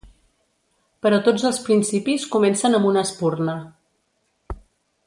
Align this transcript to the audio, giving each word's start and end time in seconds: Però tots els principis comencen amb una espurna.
Però 1.05 1.19
tots 1.27 1.45
els 1.51 1.59
principis 1.67 2.27
comencen 2.37 2.79
amb 2.79 2.91
una 2.93 3.07
espurna. 3.09 3.57